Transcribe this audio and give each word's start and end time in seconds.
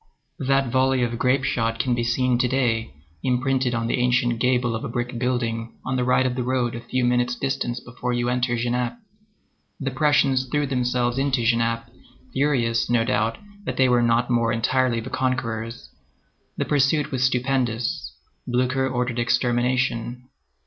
That 0.39 0.71
volley 0.71 1.03
of 1.03 1.19
grape 1.19 1.43
shot 1.43 1.77
can 1.77 1.93
be 1.93 2.03
seen 2.03 2.39
to 2.39 2.47
day 2.47 2.91
imprinted 3.21 3.75
on 3.75 3.85
the 3.85 3.99
ancient 3.99 4.39
gable 4.39 4.73
of 4.75 4.83
a 4.83 4.89
brick 4.89 5.19
building 5.19 5.73
on 5.85 5.95
the 5.95 6.03
right 6.03 6.25
of 6.25 6.33
the 6.33 6.41
road 6.41 6.73
at 6.73 6.81
a 6.81 6.85
few 6.87 7.05
minutes' 7.05 7.35
distance 7.35 7.79
before 7.79 8.11
you 8.11 8.27
enter 8.27 8.57
Genappe. 8.57 8.97
The 9.79 9.91
Prussians 9.91 10.47
threw 10.47 10.65
themselves 10.65 11.19
into 11.19 11.43
Genappe, 11.45 11.91
furious, 12.33 12.89
no 12.89 13.03
doubt, 13.05 13.37
that 13.65 13.77
they 13.77 13.87
were 13.87 14.01
not 14.01 14.31
more 14.31 14.51
entirely 14.51 15.01
the 15.01 15.11
conquerors. 15.11 15.91
The 16.57 16.65
pursuit 16.65 17.11
was 17.11 17.23
stupendous. 17.23 18.15
Blücher 18.49 18.91
ordered 18.91 19.19
extermination. 19.19 20.27